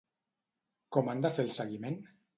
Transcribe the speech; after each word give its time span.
Com 0.97 1.13
han 1.13 1.21
de 1.27 1.33
fer 1.37 1.45
el 1.47 1.53
seguiment? 1.59 2.05